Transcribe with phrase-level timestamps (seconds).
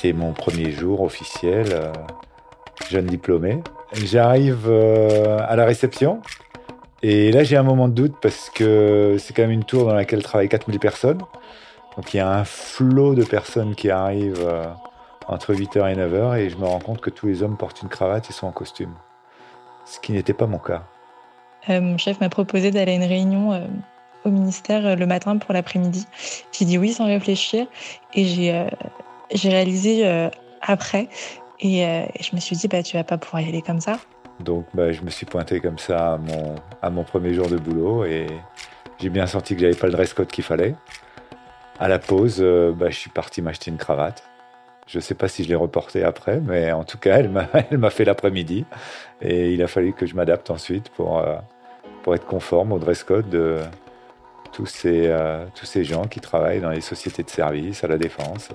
[0.00, 1.92] C'était mon premier jour officiel, euh,
[2.88, 3.58] jeune diplômé.
[3.94, 6.20] J'arrive euh, à la réception
[7.02, 9.94] et là j'ai un moment de doute parce que c'est quand même une tour dans
[9.94, 11.18] laquelle travaillent 4000 personnes.
[11.96, 14.66] Donc il y a un flot de personnes qui arrivent euh,
[15.26, 17.88] entre 8h et 9h et je me rends compte que tous les hommes portent une
[17.88, 18.94] cravate et sont en costume.
[19.84, 20.84] Ce qui n'était pas mon cas.
[21.68, 23.68] mon chef m'a proposé d'aller à une réunion
[24.24, 26.06] au ministère le matin pour l'après-midi.
[26.52, 27.66] J'ai dit oui sans réfléchir
[28.14, 28.64] et j'ai
[29.32, 30.28] j'ai réalisé euh,
[30.60, 31.08] après
[31.64, 33.98] euh, et, je me suis dit, bah, tu vas pas pouvoir y aller comme ça.
[34.40, 37.56] Donc bah, je me suis pointé comme ça à mon, à mon premier jour de
[37.56, 38.26] boulot et
[38.98, 40.76] j'ai bien senti que j'avais pas le dress code qu'il fallait.
[41.80, 44.22] À la pause, euh, bah, je suis parti m'acheter une cravate.
[44.86, 47.18] Je ne sais pas si je l'ai reportée après, mais en tout cas,
[47.70, 48.64] elle m'a fait l'après-midi.
[49.20, 51.22] Et il a fallu que je m'adapte ensuite pour,
[52.02, 53.58] pour être conforme au dress code de
[54.52, 55.14] tous ces,
[55.54, 58.48] tous ces gens qui travaillent dans les sociétés de services, à la défense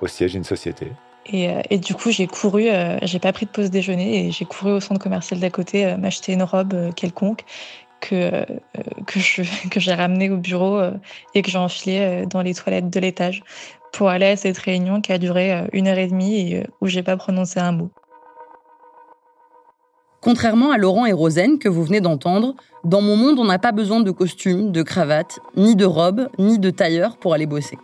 [0.00, 0.88] au siège d'une société.
[1.26, 4.30] Et, euh, et, du coup, j'ai couru, euh, j'ai pas pris de pause déjeuner et
[4.30, 7.44] j'ai couru au centre commercial d'à côté euh, m'acheter une robe quelconque
[8.00, 8.46] que,
[9.06, 10.80] que, je, que j'ai ramenée au bureau
[11.34, 13.42] et que j'ai enfilée dans les toilettes de l'étage
[13.92, 17.02] pour aller à cette réunion qui a duré une heure et demie et où j'ai
[17.02, 17.90] pas prononcé un mot.
[20.22, 23.72] Contrairement à Laurent et Rosen que vous venez d'entendre, dans mon monde, on n'a pas
[23.72, 27.78] besoin de costume, de cravate, ni de robe, ni de tailleur pour aller bosser.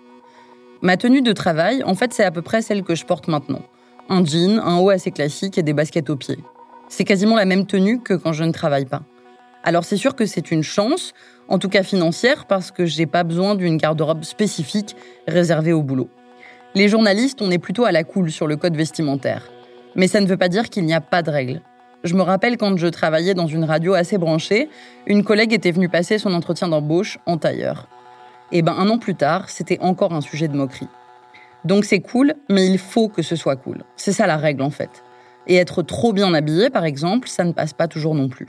[0.86, 3.62] Ma tenue de travail, en fait, c'est à peu près celle que je porte maintenant.
[4.08, 6.38] Un jean, un haut assez classique et des baskets aux pieds.
[6.88, 9.02] C'est quasiment la même tenue que quand je ne travaille pas.
[9.64, 11.12] Alors c'est sûr que c'est une chance,
[11.48, 14.94] en tout cas financière, parce que j'ai pas besoin d'une garde-robe spécifique
[15.26, 16.08] réservée au boulot.
[16.76, 19.50] Les journalistes, on est plutôt à la cool sur le code vestimentaire.
[19.96, 21.62] Mais ça ne veut pas dire qu'il n'y a pas de règles.
[22.04, 24.68] Je me rappelle quand je travaillais dans une radio assez branchée,
[25.08, 27.88] une collègue était venue passer son entretien d'embauche en tailleur.
[28.52, 30.88] Et ben un an plus tard, c'était encore un sujet de moquerie.
[31.64, 33.82] Donc c'est cool, mais il faut que ce soit cool.
[33.96, 35.02] C'est ça la règle en fait.
[35.48, 38.48] Et être trop bien habillé, par exemple, ça ne passe pas toujours non plus.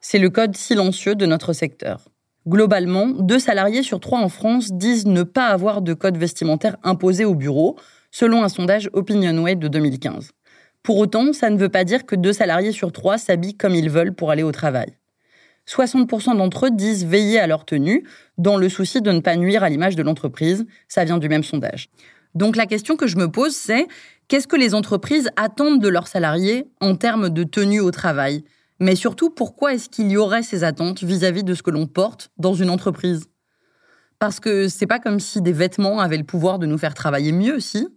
[0.00, 2.08] C'est le code silencieux de notre secteur.
[2.46, 7.24] Globalement, deux salariés sur trois en France disent ne pas avoir de code vestimentaire imposé
[7.24, 7.76] au bureau,
[8.10, 10.32] selon un sondage OpinionWay de 2015.
[10.82, 13.90] Pour autant, ça ne veut pas dire que deux salariés sur trois s'habillent comme ils
[13.90, 14.96] veulent pour aller au travail.
[15.68, 18.04] 60% d'entre eux disent veiller à leur tenue,
[18.38, 20.66] dans le souci de ne pas nuire à l'image de l'entreprise.
[20.88, 21.88] Ça vient du même sondage.
[22.34, 23.86] Donc la question que je me pose, c'est
[24.28, 28.44] qu'est-ce que les entreprises attendent de leurs salariés en termes de tenue au travail?
[28.80, 32.30] Mais surtout, pourquoi est-ce qu'il y aurait ces attentes vis-à-vis de ce que l'on porte
[32.38, 33.26] dans une entreprise?
[34.18, 37.32] Parce que c'est pas comme si des vêtements avaient le pouvoir de nous faire travailler
[37.32, 37.88] mieux, si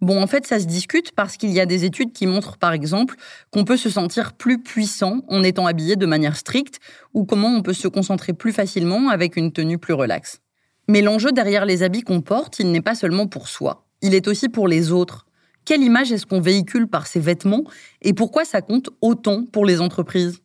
[0.00, 2.72] Bon, en fait, ça se discute parce qu'il y a des études qui montrent, par
[2.72, 3.16] exemple,
[3.50, 6.80] qu'on peut se sentir plus puissant en étant habillé de manière stricte
[7.12, 10.40] ou comment on peut se concentrer plus facilement avec une tenue plus relaxe.
[10.88, 14.26] Mais l'enjeu derrière les habits qu'on porte, il n'est pas seulement pour soi, il est
[14.26, 15.26] aussi pour les autres.
[15.66, 17.64] Quelle image est-ce qu'on véhicule par ces vêtements
[18.00, 20.40] et pourquoi ça compte autant pour les entreprises?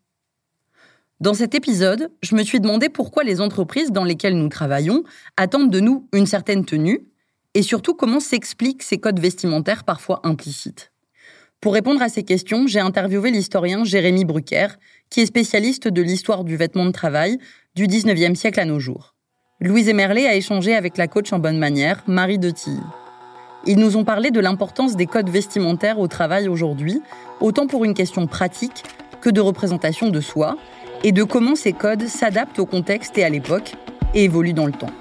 [1.22, 5.04] Dans cet épisode, je me suis demandé pourquoi les entreprises dans lesquelles nous travaillons
[5.38, 7.08] attendent de nous une certaine tenue
[7.56, 10.92] et surtout comment s'expliquent ces codes vestimentaires parfois implicites?
[11.62, 14.68] Pour répondre à ces questions, j'ai interviewé l'historien Jérémy Brucker,
[15.10, 17.40] qui est spécialiste de l'histoire du vêtement de travail
[17.74, 19.16] du 19e siècle à nos jours.
[19.62, 22.84] Louise Emerlet a échangé avec la coach en bonne manière, Marie de Tille.
[23.66, 27.02] Ils nous ont parlé de l'importance des codes vestimentaires au travail aujourd'hui,
[27.40, 28.84] autant pour une question pratique
[29.22, 30.58] que de représentation de soi,
[31.04, 33.74] et de comment ces codes s'adaptent au contexte et à l'époque,
[34.14, 34.92] et évoluent dans le temps.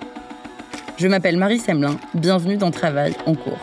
[0.96, 3.58] Je m'appelle Marie Semelin, bienvenue dans Travail en cours.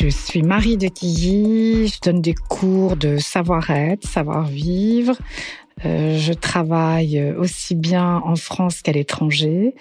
[0.00, 5.16] Je suis Marie de Tilly, je donne des cours de savoir-être, savoir-vivre.
[5.84, 9.74] Euh, je travaille aussi bien en France qu'à l'étranger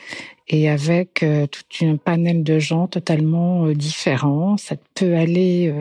[0.48, 4.58] et avec euh, toute une panel de gens totalement euh, différents.
[4.58, 5.74] Ça peut aller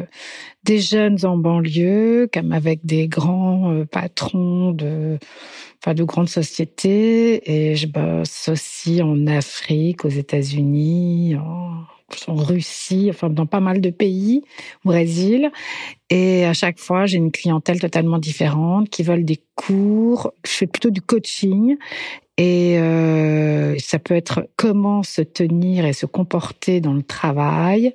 [0.64, 5.18] des jeunes en banlieue comme avec des grands patrons de
[5.82, 11.84] enfin de grandes sociétés et je bosse aussi en Afrique, aux États-Unis, en
[12.28, 14.42] en Russie, enfin dans pas mal de pays,
[14.84, 15.50] Brésil.
[16.10, 20.32] Et à chaque fois, j'ai une clientèle totalement différente qui veulent des cours.
[20.44, 21.76] Je fais plutôt du coaching.
[22.38, 27.94] Et euh, ça peut être comment se tenir et se comporter dans le travail,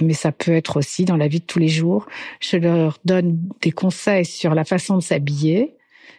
[0.00, 2.06] mais ça peut être aussi dans la vie de tous les jours.
[2.40, 5.74] Je leur donne des conseils sur la façon de s'habiller,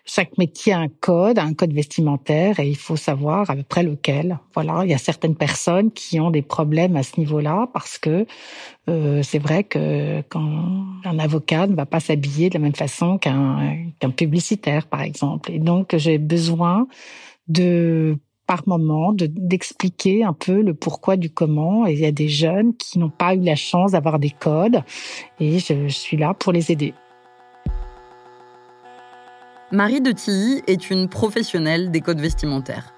[0.05, 3.83] chaque métier a un code, un code vestimentaire, et il faut savoir à peu près
[3.83, 4.39] lequel.
[4.53, 8.25] Voilà, il y a certaines personnes qui ont des problèmes à ce niveau-là parce que
[8.89, 13.17] euh, c'est vrai que quand un avocat ne va pas s'habiller de la même façon
[13.17, 15.51] qu'un qu'un publicitaire, par exemple.
[15.51, 16.87] Et donc j'ai besoin
[17.47, 21.87] de par moment d'expliquer un peu le pourquoi du comment.
[21.87, 24.83] Et il y a des jeunes qui n'ont pas eu la chance d'avoir des codes,
[25.39, 26.93] et je suis là pour les aider.
[29.73, 32.93] Marie de Tilly est une professionnelle des codes vestimentaires.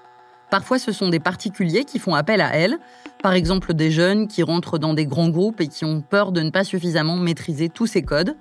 [0.50, 2.78] Parfois, ce sont des particuliers qui font appel à elle,
[3.22, 6.42] par exemple des jeunes qui rentrent dans des grands groupes et qui ont peur de
[6.42, 8.36] ne pas suffisamment maîtriser tous ces codes.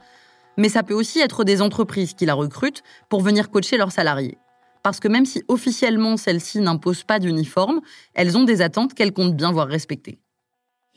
[0.58, 4.38] Mais ça peut aussi être des entreprises qui la recrutent pour venir coacher leurs salariés.
[4.84, 7.80] Parce que même si officiellement celles-ci n'imposent pas d'uniforme,
[8.16, 10.20] elles ont des attentes qu'elles comptent bien voir respectées.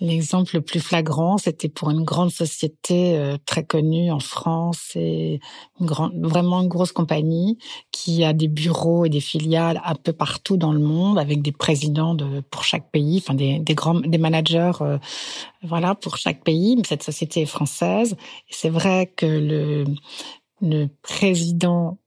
[0.00, 5.40] L'exemple le plus flagrant, c'était pour une grande société euh, très connue en France et
[5.80, 7.58] une grande, vraiment une grosse compagnie
[7.90, 11.50] qui a des bureaux et des filiales un peu partout dans le monde avec des
[11.50, 14.98] présidents de pour chaque pays, enfin des, des grands des managers euh,
[15.62, 16.76] voilà pour chaque pays.
[16.76, 18.16] Mais cette société est française
[18.50, 19.84] c'est vrai que le
[20.60, 21.98] le président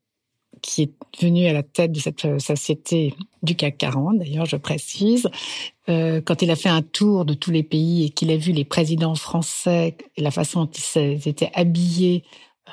[0.62, 0.92] qui est
[1.22, 3.14] venu à la tête de cette euh, société
[3.44, 5.30] du CAC 40, d'ailleurs, je précise,
[5.90, 8.52] euh, quand il a fait un tour de tous les pays et qu'il a vu
[8.52, 12.24] les présidents français et la façon dont ils étaient habillés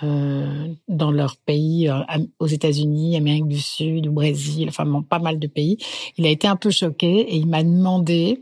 [0.02, 1.90] euh, dans leur pays,
[2.38, 5.78] aux États-Unis, Amérique du Sud, au Brésil, enfin pas mal de pays,
[6.16, 8.38] il a été un peu choqué et il m'a demandé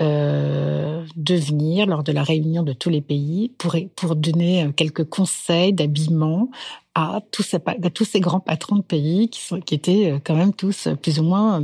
[0.00, 6.48] de venir lors de la réunion de tous les pays pour, donner quelques conseils d'habillement
[7.30, 11.62] tous, ces, grands patrons de pays qui, étaient euh, quand même tous plus ou moins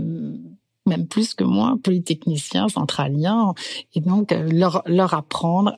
[0.89, 3.55] même plus que moi, polytechniciens, centraliens,
[3.95, 5.77] et donc leur, apprendre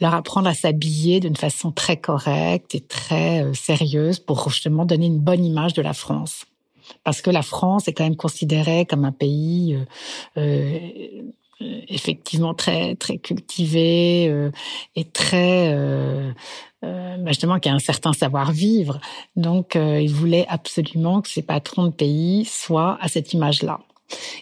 [0.00, 5.18] leur apprendre à s'habiller d'une façon très correcte et très sérieuse pour justement donner une
[5.18, 6.44] bonne image de la France.
[7.04, 9.84] Parce que la France est quand même considérée comme un pays euh,
[10.38, 11.22] euh,
[11.88, 14.50] effectivement très très cultivé euh,
[14.96, 16.32] et très euh,
[16.84, 19.00] euh, bah, justement qui a un certain savoir-vivre.
[19.36, 23.80] Donc il voulait absolument que ses patrons de pays soient à cette image-là.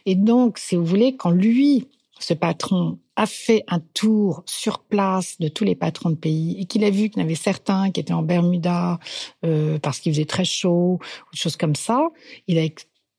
[0.06, 1.86] Et donc, si vous voulez, quand lui,
[2.18, 6.64] ce patron, a fait un tour sur place de tous les patrons de pays et
[6.64, 8.98] qu'il a vu qu'il y en avait certains qui étaient en Bermuda
[9.44, 12.00] euh, parce qu'il faisait très chaud ou des choses comme ça,
[12.46, 12.66] il a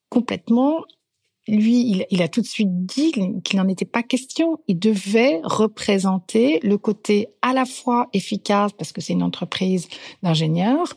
[0.10, 0.84] complètement
[1.48, 3.12] lui, il, a tout de suite dit
[3.44, 4.60] qu'il n'en était pas question.
[4.68, 9.88] Il devait représenter le côté à la fois efficace, parce que c'est une entreprise
[10.22, 10.94] d'ingénieurs,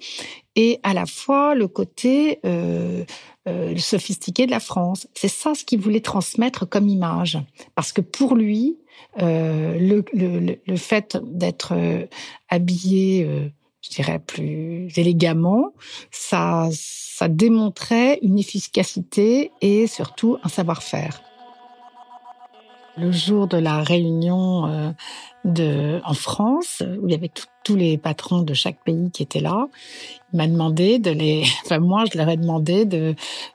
[0.54, 3.04] et à la fois le côté euh,
[3.48, 5.08] euh, sophistiqué de la France.
[5.14, 7.38] C'est ça ce qu'il voulait transmettre comme image.
[7.74, 8.76] Parce que pour lui,
[9.22, 11.74] euh, le, fait d'être
[12.50, 13.50] habillé
[13.84, 15.72] je dirais plus élégamment,
[16.10, 16.68] ça,
[17.28, 21.22] démontrait une efficacité et surtout un savoir-faire.
[22.96, 27.30] Le jour de la réunion euh, en France, où il y avait
[27.64, 29.68] tous les patrons de chaque pays qui étaient là.
[30.34, 33.14] M'a demandé de les, enfin moi je leur ai demandé de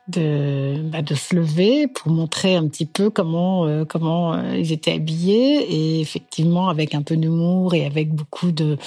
[0.09, 4.93] bah, de se lever pour montrer un petit peu comment euh, comment euh, ils étaient
[4.93, 8.77] habillés et effectivement avec un peu d'humour et avec beaucoup de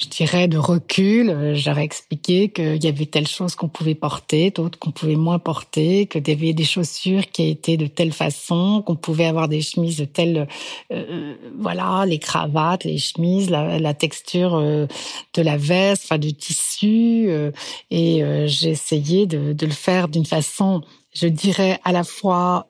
[0.00, 1.28] je dirais, de recul.
[1.28, 5.40] Euh, j'aurais expliqué qu'il y avait telle chose qu'on pouvait porter, d'autres qu'on pouvait moins
[5.40, 9.60] porter, que y avait des chaussures qui étaient de telle façon, qu'on pouvait avoir des
[9.60, 10.46] chemises de telle,
[11.58, 17.17] voilà, les cravates, les chemises, la, texture de la veste, enfin du tissu.
[17.90, 20.82] Et j'ai essayé de, le faire d'une façon,
[21.14, 22.66] je dirais, à la fois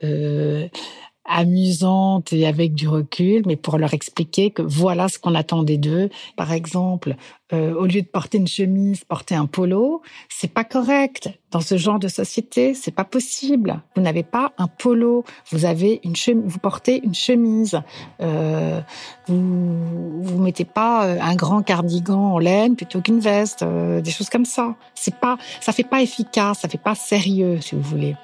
[1.28, 6.11] amusante et avec du recul, mais pour leur expliquer que voilà ce qu'on attendait d'eux.
[6.37, 7.16] Par exemple,
[7.52, 11.76] euh, au lieu de porter une chemise, porter un polo, c'est pas correct dans ce
[11.76, 12.75] genre de société.
[12.75, 13.80] C'est pas possible.
[13.97, 17.80] Vous n'avez pas un polo, vous avez une chemise, vous portez une chemise.
[18.20, 18.80] Euh,
[19.26, 24.11] vous vous mettez pas euh, un grand cardigan en laine plutôt qu'une veste, euh, des
[24.11, 24.75] choses comme ça.
[24.94, 28.16] C'est pas, ça fait pas efficace, ça fait pas sérieux, si vous voulez.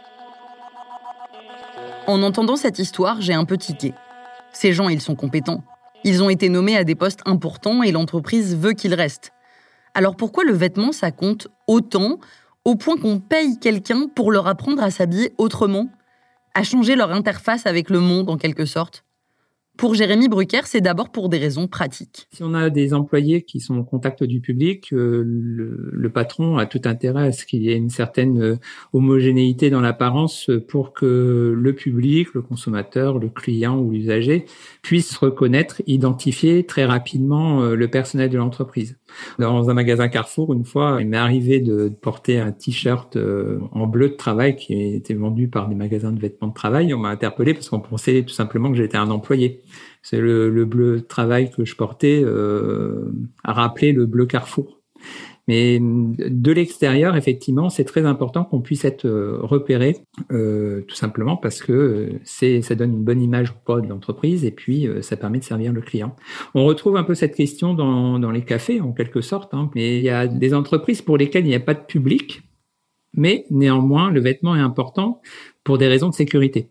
[2.06, 3.94] En entendant cette histoire, j'ai un peu tiqué.
[4.52, 5.64] Ces gens, ils sont compétents.
[6.04, 9.32] Ils ont été nommés à des postes importants et l'entreprise veut qu'ils restent.
[9.94, 12.18] Alors pourquoi le vêtement, ça compte autant,
[12.66, 15.88] au point qu'on paye quelqu'un pour leur apprendre à s'habiller autrement?
[16.54, 19.03] À changer leur interface avec le monde en quelque sorte?
[19.76, 22.28] Pour Jérémy Brucker, c'est d'abord pour des raisons pratiques.
[22.33, 26.66] Si on a des employés qui sont au contact du public, euh, le, patron a
[26.66, 28.57] tout intérêt à ce qu'il y ait une certaine euh,
[28.93, 34.45] homogénéité dans l'apparence pour que le public, le consommateur, le client ou l'usager
[34.83, 38.97] puisse reconnaître, identifier très rapidement euh, le personnel de l'entreprise.
[39.38, 43.16] Dans un magasin Carrefour, une fois, il m'est arrivé de porter un t-shirt
[43.73, 46.92] en bleu de travail qui était vendu par des magasins de vêtements de travail.
[46.94, 49.62] On m'a interpellé parce qu'on pensait tout simplement que j'étais un employé.
[50.02, 54.80] C'est le, le, bleu travail que je portais euh, à rappeler le bleu Carrefour.
[55.47, 59.99] Mais de l'extérieur, effectivement, c'est très important qu'on puisse être euh, repéré,
[60.33, 64.45] euh, tout simplement parce que c'est ça donne une bonne image au pas de l'entreprise
[64.45, 66.17] et puis euh, ça permet de servir le client.
[66.55, 69.53] On retrouve un peu cette question dans, les cafés, en quelque sorte.
[69.53, 72.43] Hein, mais il y a des entreprises pour lesquelles il n'y a pas de public,
[73.13, 75.21] mais néanmoins, le vêtement est important
[75.63, 76.69] pour des raisons de sécurité.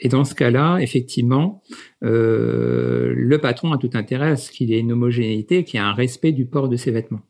[0.00, 1.62] Et dans ce cas-là, effectivement,
[2.02, 5.86] euh, le patron a tout intérêt à ce qu'il ait une homogénéité, qu'il y ait
[5.86, 7.22] un respect du port de ses vêtements.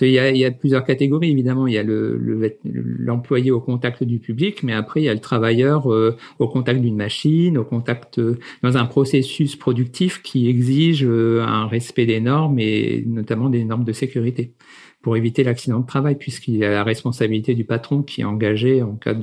[0.00, 1.66] Il, y a, plusieurs catégories, évidemment.
[1.66, 5.20] Il y a l'employé le, au contact du public, mais après, il y a le
[5.20, 11.04] travailleur euh, au contact d'une machine, au contact euh, dans un processus productif qui exige
[11.04, 14.54] euh, un respect des normes et notamment des normes de sécurité
[15.02, 18.82] pour éviter l'accident de travail, puisqu'il y a la responsabilité du patron qui est engagé
[18.82, 19.14] en cas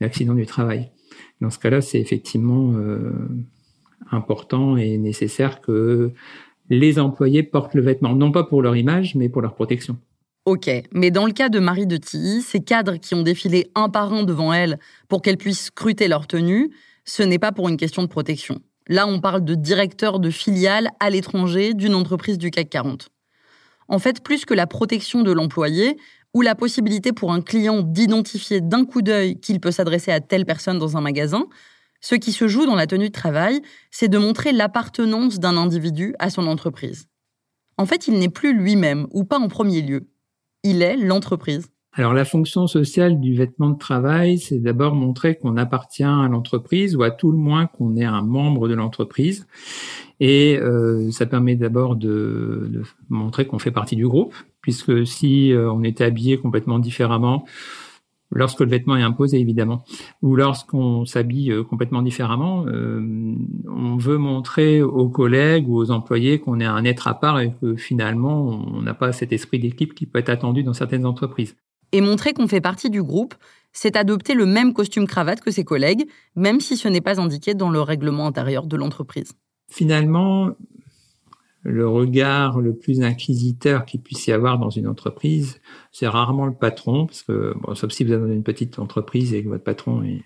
[0.00, 0.90] d'accident du travail.
[1.40, 2.74] Dans ce cas-là, c'est effectivement
[4.10, 6.12] important et nécessaire que
[6.70, 9.96] les employés portent le vêtement, non pas pour leur image, mais pour leur protection.
[10.44, 13.88] Ok, mais dans le cas de Marie de Tilly, ces cadres qui ont défilé un
[13.88, 16.70] par un devant elle pour qu'elle puisse scruter leur tenue,
[17.04, 18.60] ce n'est pas pour une question de protection.
[18.88, 23.08] Là, on parle de directeur de filiale à l'étranger d'une entreprise du CAC 40.
[23.88, 25.96] En fait, plus que la protection de l'employé,
[26.36, 30.44] ou la possibilité pour un client d'identifier d'un coup d'œil qu'il peut s'adresser à telle
[30.44, 31.46] personne dans un magasin,
[32.00, 36.14] ce qui se joue dans la tenue de travail, c'est de montrer l'appartenance d'un individu
[36.18, 37.08] à son entreprise.
[37.78, 40.08] En fait, il n'est plus lui-même, ou pas en premier lieu.
[40.62, 41.70] Il est l'entreprise.
[41.98, 46.94] Alors la fonction sociale du vêtement de travail, c'est d'abord montrer qu'on appartient à l'entreprise,
[46.94, 49.46] ou à tout le moins qu'on est un membre de l'entreprise.
[50.20, 55.52] Et euh, ça permet d'abord de, de, montrer qu'on fait partie du groupe, puisque si
[55.52, 57.46] euh, on était habillé complètement différemment,
[58.30, 59.84] lorsque le vêtement est imposé évidemment,
[60.22, 63.00] ou lorsqu'on s'habille euh, complètement différemment, euh,
[63.68, 67.52] on veut montrer aux collègues ou aux employés qu'on est un être à part et
[67.60, 71.56] que finalement on n'a pas cet esprit d'équipe qui peut être attendu dans certaines entreprises.
[71.92, 73.34] Et montrer qu'on fait partie du groupe,
[73.72, 77.54] c'est adopter le même costume cravate que ses collègues, même si ce n'est pas indiqué
[77.54, 79.34] dans le règlement intérieur de l'entreprise
[79.68, 80.50] finalement,
[81.68, 86.54] le regard le plus inquisiteur qu'il puisse y avoir dans une entreprise, c'est rarement le
[86.54, 89.64] patron, parce que, bon, sauf si vous êtes dans une petite entreprise et que votre
[89.64, 90.22] patron est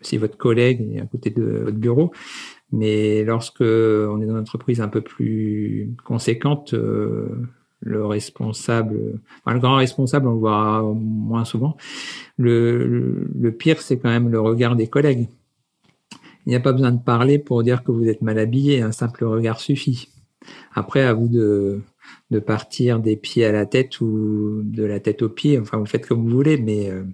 [0.00, 2.10] aussi votre collègue est à côté de votre bureau.
[2.72, 7.28] Mais lorsque on est dans une entreprise un peu plus conséquente, euh,
[7.80, 11.76] le responsable, enfin, le grand responsable, on le voit moins souvent.
[12.36, 15.28] Le, le pire, c'est quand même le regard des collègues.
[16.46, 18.92] Il n'y a pas besoin de parler pour dire que vous êtes mal habillé, un
[18.92, 20.08] simple regard suffit.
[20.74, 21.82] Après, à vous de,
[22.40, 26.06] partir des pieds à la tête ou de la tête aux pieds, enfin vous faites
[26.06, 27.04] comme vous voulez, mais euh,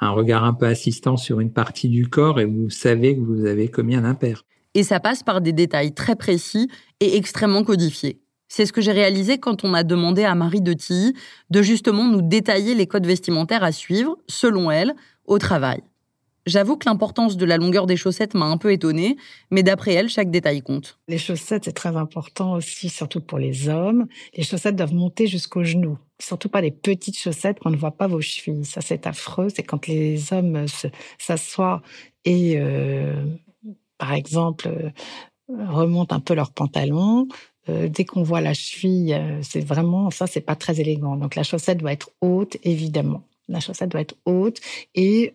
[0.00, 3.46] un regard un peu assistant sur une partie du corps et vous savez que vous
[3.46, 4.44] avez commis un impair.
[4.74, 6.68] Et ça passe par des détails très précis
[7.00, 8.20] et extrêmement codifiés.
[8.48, 11.14] C'est ce que j'ai réalisé quand on a demandé à Marie de Tilly
[11.50, 14.94] de justement nous détailler les codes vestimentaires à suivre, selon elle,
[15.26, 15.82] au travail.
[16.46, 19.16] J'avoue que l'importance de la longueur des chaussettes m'a un peu étonnée,
[19.50, 20.98] mais d'après elle, chaque détail compte.
[21.08, 24.06] Les chaussettes, c'est très important aussi, surtout pour les hommes.
[24.36, 25.98] Les chaussettes doivent monter jusqu'aux genoux.
[26.20, 28.64] Surtout pas les petites chaussettes qu'on ne voit pas vos chevilles.
[28.64, 29.48] Ça, c'est affreux.
[29.48, 30.66] C'est quand les hommes
[31.18, 31.82] s'assoient
[32.24, 33.24] et, euh,
[33.98, 34.90] par exemple, euh,
[35.48, 37.26] remontent un peu leurs pantalons.
[37.70, 41.16] Euh, dès qu'on voit la cheville, c'est vraiment ça, c'est pas très élégant.
[41.16, 43.22] Donc la chaussette doit être haute, évidemment.
[43.48, 44.60] La chaussette doit être haute
[44.94, 45.32] et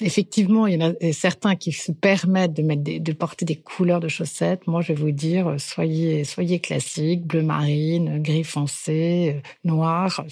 [0.00, 4.00] effectivement, il y en a certains qui se permettent de mettre de porter des couleurs
[4.00, 4.66] de chaussettes.
[4.66, 10.24] Moi, je vais vous dire, soyez soyez classique, bleu marine, gris foncé, euh, noir.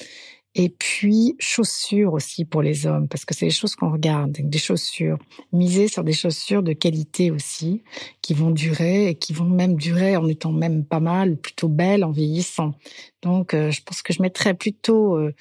[0.57, 4.31] Et puis, chaussures aussi pour les hommes, parce que c'est les choses qu'on regarde.
[4.39, 5.19] Des chaussures.
[5.53, 7.83] Miser sur des chaussures de qualité aussi,
[8.23, 12.05] qui vont durer et qui vont même durer en étant même pas mal, plutôt belles
[12.05, 12.75] en vieillissant.
[13.23, 15.35] Donc, euh, je pense que je mettrais plutôt euh,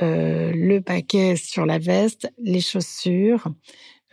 [0.00, 3.48] le paquet sur la veste, les chaussures,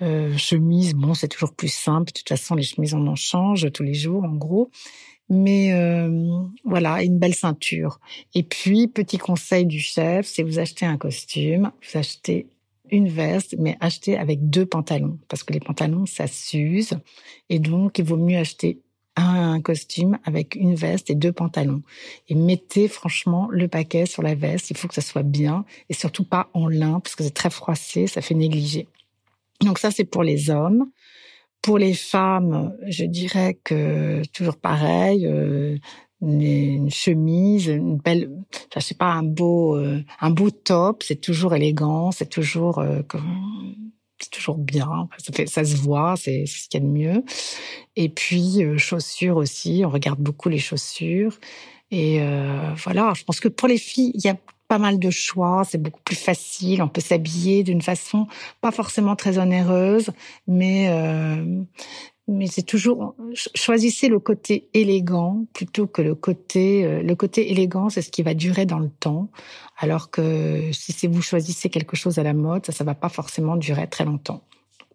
[0.02, 0.96] euh, chemise.
[0.96, 2.08] Bon, c'est toujours plus simple.
[2.08, 4.72] De toute façon, les chemises on en change tous les jours, en gros.
[5.30, 8.00] Mais euh, voilà, une belle ceinture.
[8.34, 12.48] Et puis, petit conseil du chef, c'est vous achetez un costume, vous achetez
[12.90, 16.94] une veste, mais achetez avec deux pantalons, parce que les pantalons, ça s'use.
[17.50, 18.82] Et donc, il vaut mieux acheter
[19.16, 21.82] un costume avec une veste et deux pantalons.
[22.30, 24.70] Et mettez franchement le paquet sur la veste.
[24.72, 27.50] Il faut que ça soit bien et surtout pas en lin parce que c'est très
[27.50, 28.88] froissé, ça fait négliger.
[29.62, 30.90] Donc ça, c'est pour les hommes.
[31.62, 35.78] Pour les femmes, je dirais que toujours pareil, euh,
[36.22, 38.32] une chemise, une belle,
[38.74, 43.02] je sais pas, un beau, euh, un beau top, c'est toujours élégant, c'est toujours euh,
[44.22, 45.10] c'est toujours bien.
[45.48, 47.24] Ça, se voit, c'est ce qu'il y a de mieux.
[47.96, 51.38] Et puis euh, chaussures aussi, on regarde beaucoup les chaussures.
[51.92, 54.38] Et euh, voilà, je pense que pour les filles, il y a
[54.72, 58.28] pas mal de choix, c'est beaucoup plus facile, on peut s'habiller d'une façon
[58.62, 60.12] pas forcément très onéreuse,
[60.48, 61.62] mais euh,
[62.32, 67.90] mais c'est toujours choisissez le côté élégant plutôt que le côté euh, le côté élégant
[67.90, 69.30] c'est ce qui va durer dans le temps
[69.78, 73.58] alors que si vous choisissez quelque chose à la mode ça ça va pas forcément
[73.58, 74.42] durer très longtemps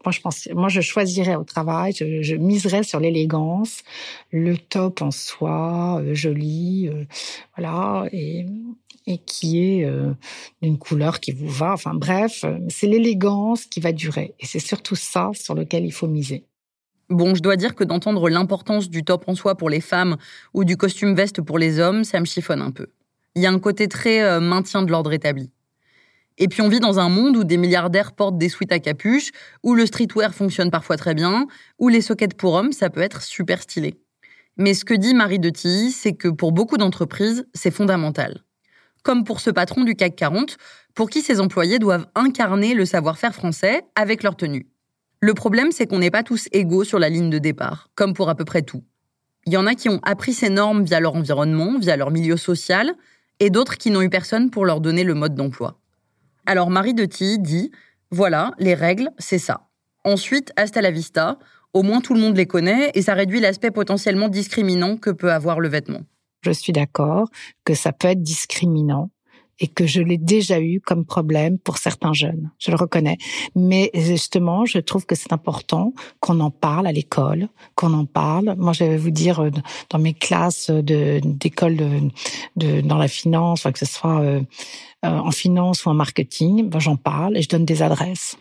[0.05, 3.83] moi je pense moi je choisirais au travail je, miserais sur l'élégance
[4.31, 7.05] le top en soie euh, joli euh,
[7.57, 9.89] voilà et qui est
[10.63, 11.75] d'une couleur qui vous va.
[11.75, 14.35] Enfin bref, c'est l'élégance qui va durer.
[14.41, 16.45] Et c'est surtout ça sur lequel il faut miser.
[17.09, 20.17] Bon, je dois dire que d'entendre l'importance du top en soie pour les femmes
[20.55, 22.89] ou du costume veste pour les hommes, ça me chiffonne un peu.
[23.37, 25.53] Il y a un côté très euh, maintien de l'ordre établi.
[26.39, 29.31] Et puis on vit dans un monde où des milliardaires portent des suites à capuche,
[29.63, 31.47] où le streetwear fonctionne parfois très bien,
[31.79, 33.95] où les sockets pour hommes, ça peut être super stylé.
[34.57, 38.43] Mais ce que dit Marie de Tilly, c'est que pour beaucoup d'entreprises, c'est fondamental.
[39.05, 40.57] Comme pour ce patron du CAC 40,
[40.95, 44.67] pour qui ses employés doivent incarner le savoir-faire français avec leur tenue.
[45.27, 48.29] Le problème, c'est qu'on n'est pas tous égaux sur la ligne de départ, comme pour
[48.29, 48.85] à peu près tout.
[49.45, 52.37] Il y en a qui ont appris ces normes via leur environnement, via leur milieu
[52.37, 52.95] social,
[53.41, 55.81] et d'autres qui n'ont eu personne pour leur donner le mode d'emploi.
[56.47, 57.73] Alors Marie de Tilly dit
[58.13, 59.67] voilà, les règles, c'est ça.
[60.05, 61.41] Ensuite, hasta la vista,
[61.75, 65.33] au moins tout le monde les connaît et ça réduit l'aspect potentiellement discriminant que peut
[65.33, 66.03] avoir le vêtement.
[66.43, 67.31] Je suis d'accord
[67.65, 69.11] que ça peut être discriminant
[69.59, 72.51] et que je l'ai déjà eu comme problème pour certains jeunes.
[72.59, 73.17] Je le reconnais.
[73.55, 78.55] Mais justement, je trouve que c'est important qu'on en parle à l'école, qu'on en parle.
[78.59, 79.51] Moi, je vais vous dire, euh,
[79.91, 82.01] dans mes classes d'école de,
[82.57, 84.41] de, dans la finance, que ce soit euh,
[85.05, 88.37] euh, en finance ou en marketing, ben, j'en parle et je donne des adresses.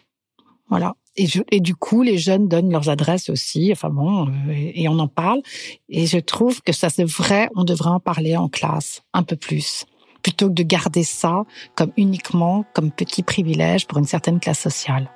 [0.69, 0.95] Voilà.
[1.17, 3.71] Et, du coup, les jeunes donnent leurs adresses aussi.
[3.71, 5.41] Enfin bon, et, et on en parle.
[5.87, 9.85] Et je trouve que ça devrait, on devrait en parler en classe un peu plus
[10.25, 15.07] plutôt que de garder ça comme uniquement comme petit privilège pour une certaine classe sociale.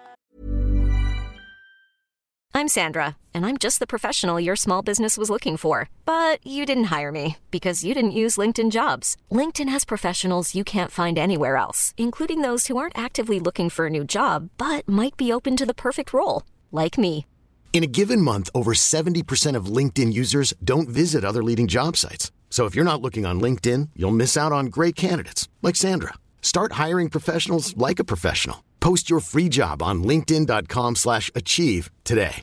[2.54, 5.88] I'm Sandra, and I'm just the professional your small business was looking for.
[6.06, 9.16] But you didn't hire me because you didn't use LinkedIn jobs.
[9.32, 13.86] LinkedIn has professionals you can't find anywhere else, including those who aren't actively looking for
[13.86, 17.26] a new job but might be open to the perfect role, like me.
[17.72, 22.32] In a given month, over 70% of LinkedIn users don't visit other leading job sites.
[22.50, 26.16] So if you're not looking on LinkedIn, you'll miss out on great candidates like Sandra.
[26.42, 28.66] Start hiring professionals like a professional.
[28.82, 32.42] Post your free job on linkedin.com/achieve today.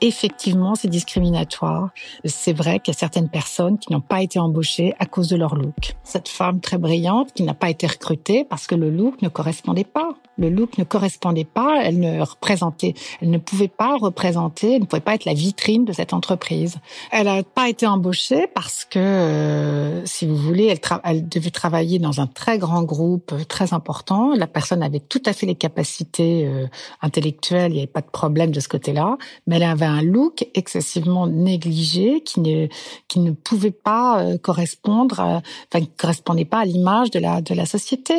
[0.00, 1.90] effectivement, c'est discriminatoire.
[2.24, 5.36] C'est vrai qu'il y a certaines personnes qui n'ont pas été embauchées à cause de
[5.36, 5.96] leur look.
[6.04, 9.84] Cette femme très brillante qui n'a pas été recrutée parce que le look ne correspondait
[9.84, 10.14] pas.
[10.40, 14.86] Le look ne correspondait pas, elle ne représentait, elle ne pouvait pas représenter, elle ne
[14.86, 16.76] pouvait pas être la vitrine de cette entreprise.
[17.12, 20.74] Elle n'a pas été embauchée parce que, euh, si vous voulez,
[21.04, 24.34] elle, devait travailler dans un très grand groupe, euh, très important.
[24.34, 26.66] La personne avait tout à fait les capacités euh,
[27.02, 30.48] intellectuelles, il n'y avait pas de problème de ce côté-là, mais elle avait un look
[30.54, 32.68] excessivement négligé qui ne
[33.16, 38.14] ne pouvait pas correspondre, enfin qui correspondait pas à l'image de la société.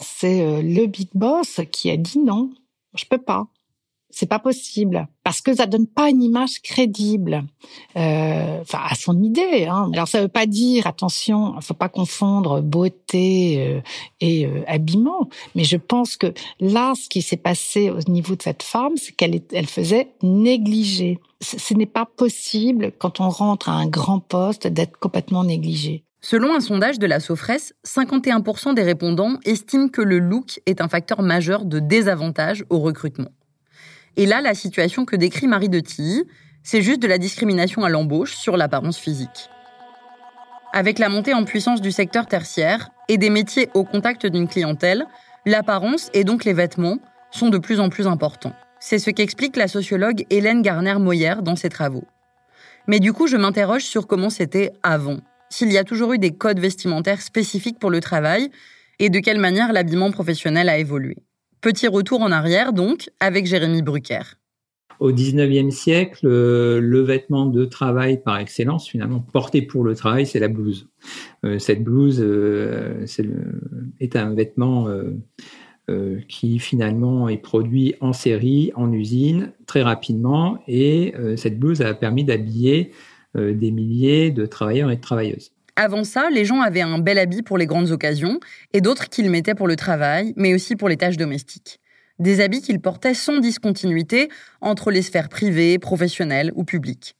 [0.00, 2.50] C'est le big boss qui a dit non,
[2.94, 3.48] je peux pas
[4.14, 7.44] c'est pas possible parce que ça donne pas une image crédible,
[7.96, 9.66] euh, enfin à son idée.
[9.66, 9.90] Hein.
[9.92, 13.80] Alors ça veut pas dire attention, faut pas confondre beauté euh,
[14.20, 18.42] et euh, habillement, mais je pense que là, ce qui s'est passé au niveau de
[18.42, 21.18] cette femme, c'est qu'elle elle faisait négliger.
[21.40, 26.04] Ce n'est pas possible quand on rentre à un grand poste d'être complètement négligé.
[26.26, 30.88] Selon un sondage de la Sofres, 51% des répondants estiment que le look est un
[30.88, 33.28] facteur majeur de désavantage au recrutement.
[34.16, 36.24] Et là, la situation que décrit Marie de Tilly,
[36.62, 39.50] c'est juste de la discrimination à l'embauche sur l'apparence physique.
[40.72, 45.04] Avec la montée en puissance du secteur tertiaire et des métiers au contact d'une clientèle,
[45.44, 47.00] l'apparence et donc les vêtements
[47.32, 48.54] sont de plus en plus importants.
[48.80, 52.04] C'est ce qu'explique la sociologue Hélène Garner-Moyer dans ses travaux.
[52.86, 55.18] Mais du coup, je m'interroge sur comment c'était avant,
[55.54, 58.50] s'il y a toujours eu des codes vestimentaires spécifiques pour le travail
[58.98, 61.16] et de quelle manière l'habillement professionnel a évolué.
[61.60, 64.22] Petit retour en arrière donc avec Jérémy Brucker.
[64.98, 70.26] Au XIXe siècle, euh, le vêtement de travail par excellence, finalement porté pour le travail,
[70.26, 70.88] c'est la blouse.
[71.44, 73.04] Euh, cette blouse euh,
[74.00, 74.88] est, un vêtement
[76.28, 82.24] qui finalement est produit en série, en usine, très rapidement, et cette blouse a permis
[82.24, 82.92] d'habiller
[83.34, 85.52] des milliers de travailleurs et de travailleuses.
[85.76, 88.38] Avant ça, les gens avaient un bel habit pour les grandes occasions
[88.72, 91.80] et d'autres qu'ils mettaient pour le travail, mais aussi pour les tâches domestiques.
[92.20, 94.28] Des habits qu'ils portaient sans discontinuité
[94.60, 97.16] entre les sphères privées, professionnelles ou publiques.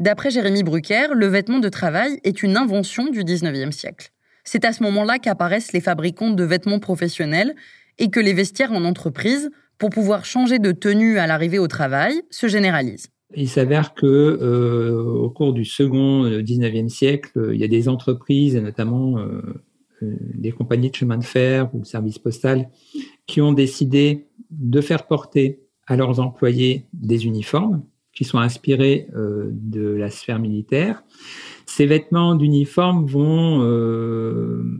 [0.00, 4.10] D'après Jérémy Brucker, le vêtement de travail est une invention du 19e siècle.
[4.42, 7.54] C'est à ce moment-là qu'apparaissent les fabricants de vêtements professionnels
[7.98, 12.22] et que les vestiaires en entreprise, pour pouvoir changer de tenue à l'arrivée au travail,
[12.30, 13.13] se généralisent.
[13.36, 17.88] Il s'avère que euh, au cours du second 19e euh, siècle, il y a des
[17.88, 19.42] entreprises, et notamment euh,
[20.02, 22.70] des compagnies de chemin de fer ou services postal,
[23.26, 29.88] qui ont décidé de faire porter à leurs employés des uniformes qui sont inspirés de
[29.88, 31.02] la sphère militaire.
[31.66, 33.60] Ces vêtements d'uniforme vont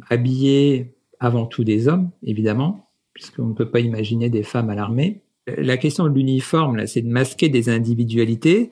[0.09, 5.24] habiller avant tout des hommes, évidemment, puisqu'on ne peut pas imaginer des femmes à l'armée
[5.47, 8.71] la question de l'uniforme, là, c'est de masquer des individualités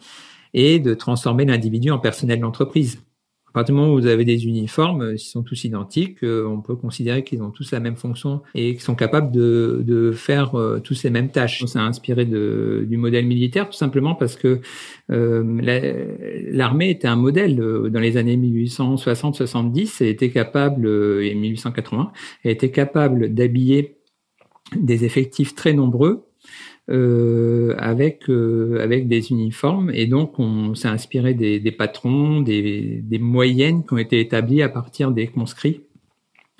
[0.55, 3.03] et de transformer l'individu en personnel d'entreprise.
[3.49, 6.47] À partir du moment où vous avez des uniformes, euh, s'ils sont tous identiques, euh,
[6.47, 10.13] on peut considérer qu'ils ont tous la même fonction et qu'ils sont capables de, de
[10.13, 11.63] faire euh, tous les mêmes tâches.
[11.67, 14.63] C'est inspiré de, du modèle militaire tout simplement parce que
[15.11, 19.99] l'armée était un modèle dans les années 1860-70.
[20.01, 22.11] Elle était capable, et 1880,
[22.45, 23.99] elle était capable d'habiller
[24.75, 26.25] des effectifs très nombreux
[26.91, 33.01] euh, avec euh, avec des uniformes et donc on s'est inspiré des, des patrons, des,
[33.05, 35.83] des, moyennes qui ont été établies à partir des conscrits,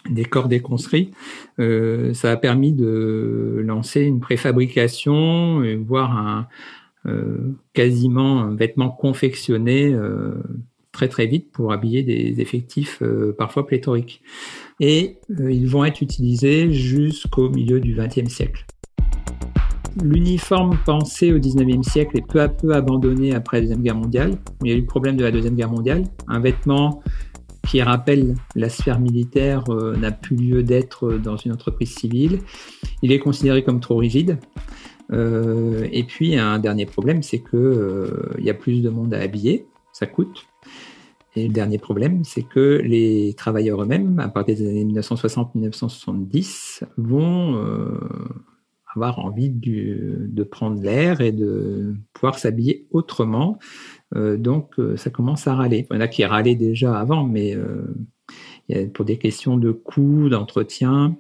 [0.09, 1.11] des corps des conscrits.
[1.59, 6.47] Euh, ça a permis de lancer une préfabrication, voire un
[7.07, 9.93] euh, quasiment un vêtement confectionné
[10.93, 13.03] très très vite pour habiller des effectifs
[13.37, 14.23] parfois pléthoriques.
[14.79, 18.67] Et ils vont être utilisés jusqu'au milieu du XXe siècle.
[20.01, 24.39] L'uniforme pensé au 19e siècle est peu à peu abandonné après la Deuxième Guerre mondiale.
[24.63, 26.05] Il y a eu le problème de la Deuxième Guerre mondiale.
[26.29, 27.03] Un vêtement
[27.69, 32.39] qui rappelle la sphère militaire euh, n'a plus lieu d'être dans une entreprise civile.
[33.03, 34.39] Il est considéré comme trop rigide.
[35.13, 39.21] Euh, et puis un dernier problème, c'est que euh, y a plus de monde à
[39.21, 40.47] habiller, ça coûte.
[41.37, 47.59] Et le dernier problème, c'est que les travailleurs eux-mêmes, à partir des années 1960-1970, vont
[48.95, 53.59] avoir envie de prendre l'air et de pouvoir s'habiller autrement.
[54.15, 55.87] Euh, donc, euh, ça commence à râler.
[55.91, 60.29] Il y en a qui râlaient déjà avant, mais euh, pour des questions de coût,
[60.29, 61.17] d'entretien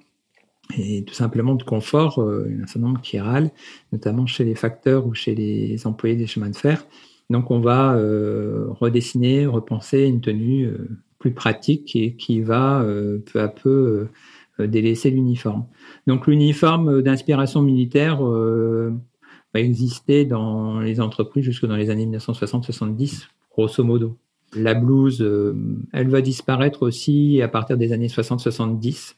[0.78, 3.50] et tout simplement de confort, il y a un certain nombre qui râlent,
[3.90, 6.86] notamment chez les facteurs ou chez les employés des chemins de fer.
[7.28, 7.94] Donc, on va
[8.70, 10.72] redessiner, repenser une tenue
[11.18, 12.86] plus pratique et qui va
[13.26, 14.06] peu à peu
[14.58, 15.66] délaisser l'uniforme.
[16.06, 18.92] Donc l'uniforme d'inspiration militaire, euh,
[19.60, 24.16] existé dans les entreprises jusque dans les années 1960-70, grosso modo.
[24.54, 25.54] La blouse, euh,
[25.92, 29.16] elle va disparaître aussi à partir des années 60-70.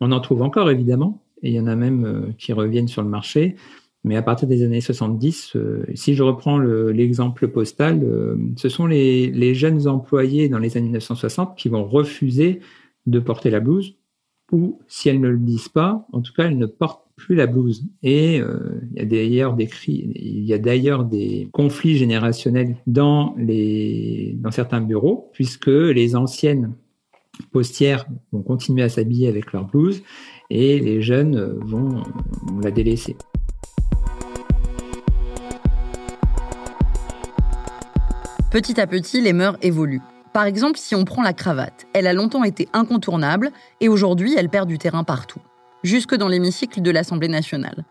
[0.00, 3.02] On en trouve encore évidemment, et il y en a même euh, qui reviennent sur
[3.02, 3.56] le marché.
[4.04, 8.04] Mais à partir des années 70, euh, si je reprends l'exemple postal,
[8.56, 12.60] ce sont les, jeunes employés dans les années 1960 qui vont refuser
[13.06, 13.94] de porter la blouse,
[14.52, 17.46] ou si elles ne le disent pas, en tout cas, elles ne portent plus la
[17.46, 17.84] blouse.
[18.02, 23.34] Et euh, il y a d'ailleurs des conflits générationnels dans
[24.50, 26.74] certains bureaux, puisque les anciennes
[27.50, 30.02] postières vont continuer à s'habiller avec leur blouse
[30.50, 32.02] et les jeunes vont
[32.62, 33.16] la délaisser.
[38.50, 40.02] Petit à petit, les mœurs évoluent.
[40.32, 44.48] Par exemple, si on prend la cravate, elle a longtemps été incontournable et aujourd'hui, elle
[44.48, 45.40] perd du terrain partout
[45.82, 47.84] jusque dans l'hémicycle de l'Assemblée nationale.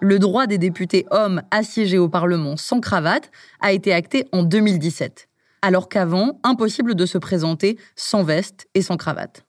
[0.00, 3.30] Le droit des députés hommes à siéger au Parlement sans cravate
[3.60, 5.28] a été acté en 2017,
[5.62, 9.44] alors qu'avant, impossible de se présenter sans veste et sans cravate.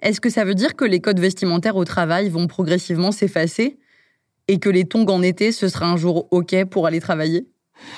[0.00, 3.78] Est-ce que ça veut dire que les codes vestimentaires au travail vont progressivement s'effacer
[4.48, 7.48] et que les tongs en été, ce sera un jour OK pour aller travailler?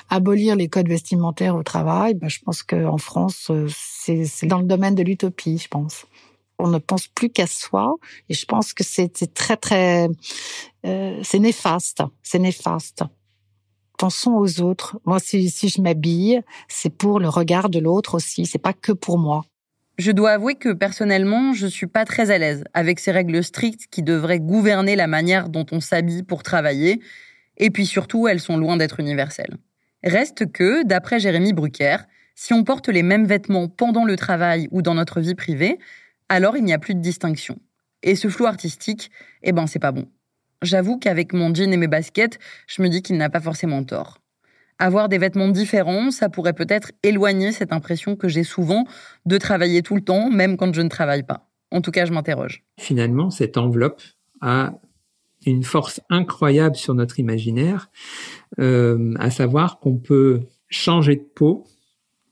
[0.09, 4.67] Abolir les codes vestimentaires au travail, ben, je pense qu'en France, euh, c'est dans le
[4.67, 6.07] domaine de l'utopie, je pense
[6.59, 7.97] on ne pense plus qu'à soi.
[8.29, 10.09] Et je pense que c'est très, très...
[10.85, 12.03] Euh, c'est néfaste.
[12.23, 13.03] C'est néfaste.
[13.99, 14.99] Pensons aux autres.
[15.05, 18.47] Moi, si, si je m'habille, c'est pour le regard de l'autre aussi.
[18.47, 19.45] C'est pas que pour moi.
[19.99, 23.87] Je dois avouer que personnellement, je suis pas très à l'aise avec ces règles strictes
[23.91, 27.01] qui devraient gouverner la manière dont on s'habille pour travailler.
[27.57, 29.57] Et puis surtout, elles sont loin d'être universelles.
[30.05, 31.97] Reste que, d'après Jérémy Brucker,
[32.35, 35.79] si on porte les mêmes vêtements pendant le travail ou dans notre vie privée,
[36.29, 37.59] alors il n'y a plus de distinction.
[38.03, 39.11] Et ce flou artistique,
[39.43, 40.07] eh ben c'est pas bon.
[40.63, 44.21] J'avoue qu'avec mon jean et mes baskets, je me dis qu'il n'a pas forcément tort.
[44.79, 48.85] Avoir des vêtements différents, ça pourrait peut-être éloigner cette impression que j'ai souvent
[49.25, 51.49] de travailler tout le temps, même quand je ne travaille pas.
[51.71, 52.63] En tout cas, je m'interroge.
[52.79, 54.03] Finalement, cette enveloppe
[54.43, 54.75] a
[55.51, 57.91] une force incroyable sur notre imaginaire,
[58.59, 61.65] euh, à savoir qu'on peut changer de peau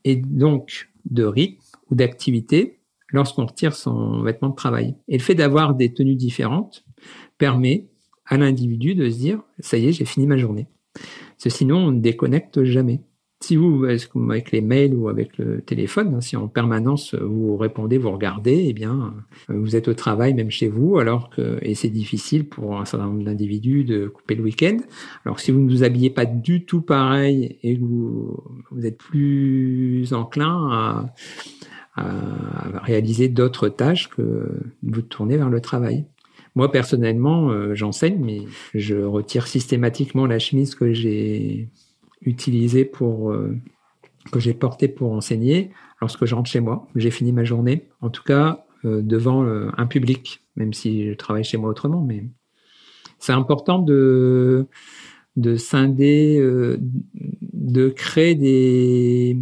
[0.05, 4.97] et donc de rythme ou d'activité lorsqu'on retire son vêtement de travail.
[5.09, 6.85] Et le fait d'avoir des tenues différentes
[7.39, 7.89] permet
[8.27, 10.67] à l'individu de se dire, ça y est, j'ai fini ma journée.
[10.95, 13.01] Parce que sinon, on ne déconnecte jamais.
[13.47, 17.99] Si vous, avec les mails ou avec le téléphone, hein, si en permanence vous répondez,
[17.99, 19.13] vous regardez, eh bien,
[19.51, 22.87] euh, vous êtes au travail même chez vous, alors que, et c'est difficile pour un
[22.87, 24.79] certain nombre d'individus de couper le week-end.
[25.27, 28.35] Alors si vous ne vous habillez pas du tout pareil et que vous,
[28.71, 31.15] vous êtes plus enclin à,
[31.97, 34.49] à réaliser d'autres tâches que
[34.83, 36.07] vous tourner vers le travail.
[36.57, 38.41] Moi, personnellement, euh, j'enseigne, mais
[38.75, 41.69] je retire systématiquement la chemise que j'ai
[42.25, 43.57] utilisée pour, euh,
[44.33, 46.89] que j'ai portée pour enseigner lorsque je rentre chez moi.
[46.97, 51.45] J'ai fini ma journée, en tout cas, euh, devant un public, même si je travaille
[51.45, 52.25] chez moi autrement, mais
[53.19, 54.67] c'est important de,
[55.37, 56.39] de scinder,
[57.53, 59.39] de créer des,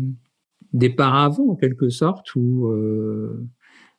[0.73, 3.47] des paravents en quelque sorte ou euh,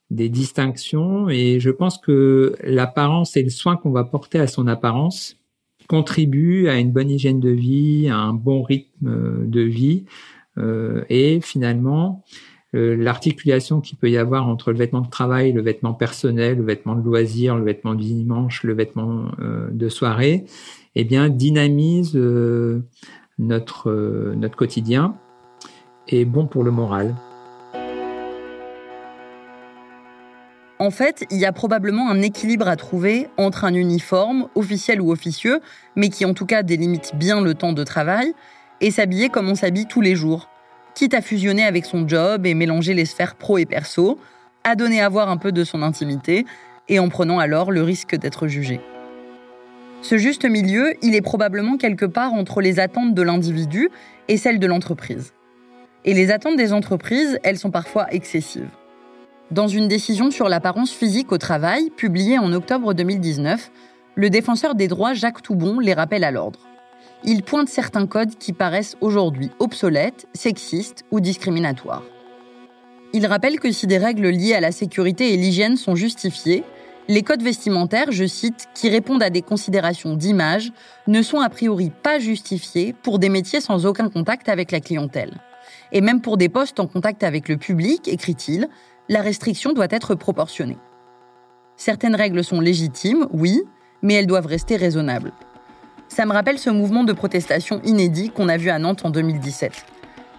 [0.10, 4.68] des distinctions et je pense que l'apparence et le soin qu'on va porter à son
[4.68, 5.38] apparence
[5.88, 10.06] contribuent à une bonne hygiène de vie, à un bon rythme de vie
[10.58, 12.24] euh, et finalement
[12.76, 16.64] euh, l'articulation qu'il peut y avoir entre le vêtement de travail, le vêtement personnel, le
[16.64, 19.32] vêtement de loisir, le vêtement du dimanche, le vêtement
[19.72, 20.46] de soirée,
[20.96, 22.16] eh bien dynamise
[23.40, 25.16] notre notre quotidien
[26.08, 27.16] et bon pour le moral.
[30.80, 35.12] En fait, il y a probablement un équilibre à trouver entre un uniforme, officiel ou
[35.12, 35.62] officieux,
[35.96, 38.34] mais qui en tout cas délimite bien le temps de travail,
[38.82, 40.50] et s'habiller comme on s'habille tous les jours,
[40.96, 44.20] quitte à fusionner avec son job et mélanger les sphères pro et perso,
[44.64, 46.46] à donner à voir un peu de son intimité,
[46.90, 48.82] et en prenant alors le risque d'être jugé.
[50.02, 53.90] Ce juste milieu, il est probablement quelque part entre les attentes de l'individu
[54.28, 55.34] et celles de l'entreprise.
[56.04, 58.68] Et les attentes des entreprises, elles sont parfois excessives.
[59.52, 63.72] Dans une décision sur l'apparence physique au travail, publiée en octobre 2019,
[64.16, 66.60] le défenseur des droits Jacques Toubon les rappelle à l'ordre.
[67.26, 72.04] Il pointe certains codes qui paraissent aujourd'hui obsolètes, sexistes ou discriminatoires.
[73.12, 76.64] Il rappelle que si des règles liées à la sécurité et l'hygiène sont justifiées,
[77.10, 80.72] les codes vestimentaires, je cite, qui répondent à des considérations d'image,
[81.08, 85.34] ne sont a priori pas justifiés pour des métiers sans aucun contact avec la clientèle.
[85.92, 88.70] Et même pour des postes en contact avec le public, écrit-il,
[89.10, 90.78] la restriction doit être proportionnée.
[91.76, 93.64] Certaines règles sont légitimes, oui,
[94.02, 95.32] mais elles doivent rester raisonnables.
[96.08, 99.86] Ça me rappelle ce mouvement de protestation inédit qu'on a vu à Nantes en 2017.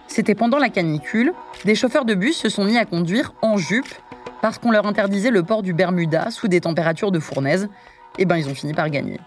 [0.07, 1.33] C'était pendant la canicule,
[1.65, 3.93] des chauffeurs de bus se sont mis à conduire en jupe
[4.41, 7.67] parce qu'on leur interdisait le port du Bermuda sous des températures de fournaise.
[8.17, 9.19] Et eh ben ils ont fini par gagner.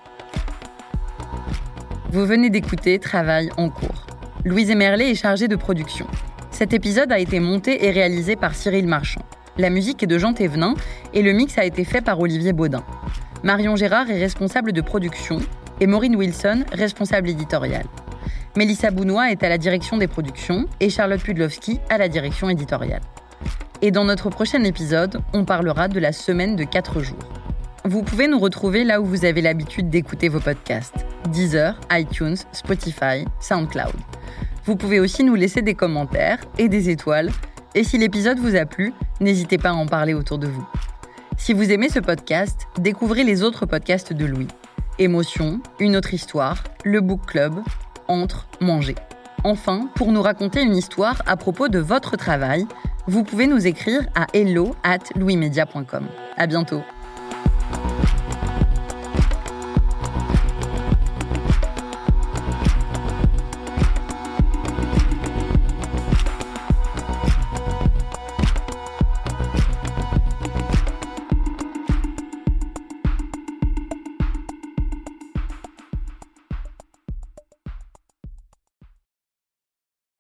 [2.11, 4.07] Vous venez d'écouter Travail en cours.
[4.45, 6.07] Louise Emerlet est chargée de production.
[6.59, 9.21] Cet épisode a été monté et réalisé par Cyril Marchand.
[9.59, 10.75] La musique est de Jean Thévenin
[11.15, 12.83] et le mix a été fait par Olivier Baudin.
[13.45, 15.39] Marion Gérard est responsable de production
[15.81, 17.87] et Maureen Wilson, responsable éditoriale.
[18.57, 23.03] Mélissa Bounois est à la direction des productions et Charlotte Pudlowski à la direction éditoriale.
[23.81, 27.19] Et dans notre prochain épisode, on parlera de la semaine de 4 jours.
[27.85, 33.25] Vous pouvez nous retrouver là où vous avez l'habitude d'écouter vos podcasts Deezer, iTunes, Spotify,
[33.39, 33.95] SoundCloud.
[34.69, 37.31] Vous pouvez aussi nous laisser des commentaires et des étoiles.
[37.75, 40.69] Et si l'épisode vous a plu, n'hésitez pas à en parler autour de vous.
[41.39, 44.49] Si vous aimez ce podcast, découvrez les autres podcasts de Louis.
[44.99, 47.55] Émotion, Une autre histoire, Le Book Club,
[48.09, 48.97] Entre, Manger.
[49.43, 52.67] Enfin, pour nous raconter une histoire à propos de votre travail,
[53.07, 56.07] vous pouvez nous écrire à hello at louismedia.com.
[56.37, 56.83] À bientôt.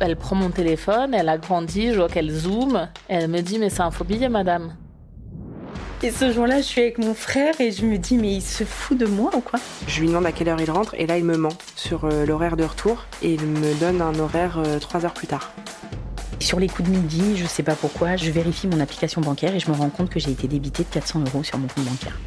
[0.00, 2.88] elle prend mon téléphone, elle agrandit, je vois qu'elle zoome.
[3.08, 4.74] Elle me dit, mais c'est un faux billet, madame.
[6.02, 8.64] Et ce jour-là, je suis avec mon frère et je me dis, mais il se
[8.64, 9.60] fout de moi ou quoi?
[9.86, 12.26] Je lui demande à quelle heure il rentre et là, il me ment sur euh,
[12.26, 15.52] l'horaire de retour et il me donne un horaire euh, trois heures plus tard.
[16.40, 19.60] Sur les coups de midi, je sais pas pourquoi, je vérifie mon application bancaire et
[19.60, 22.18] je me rends compte que j'ai été débité de 400 euros sur mon compte bancaire.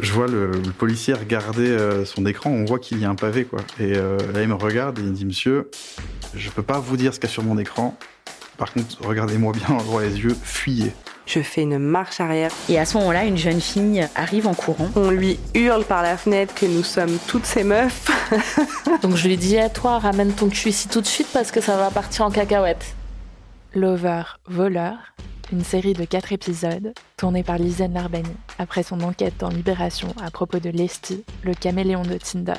[0.00, 3.44] Je vois le, policier regarder euh, son écran, on voit qu'il y a un pavé,
[3.44, 3.60] quoi.
[3.78, 5.70] Et euh, là, il me regarde et il me dit, monsieur,
[6.34, 7.96] je peux pas vous dire ce qu'il y a sur mon écran.
[8.58, 10.92] Par contre, regardez-moi bien droit les yeux, fuyez.
[11.26, 12.50] Je fais une marche arrière.
[12.68, 14.90] Et à ce moment-là, une jeune fille arrive en courant.
[14.94, 18.10] On lui hurle par la fenêtre que nous sommes toutes ces meufs.
[19.02, 21.60] Donc je lui dis à toi, ramène ton cul ici tout de suite parce que
[21.60, 22.94] ça va partir en cacahuète.
[23.74, 24.96] Lover, voleur,
[25.54, 30.32] une série de quatre épisodes tournée par Lisanne Larbani après son enquête dans Libération à
[30.32, 32.58] propos de Lesty, le caméléon de Tinder,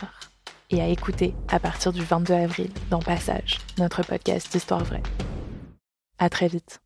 [0.69, 5.03] et à écouter à partir du 22 avril dans Passage, notre podcast d'Histoire vraie.
[6.19, 6.84] À très vite.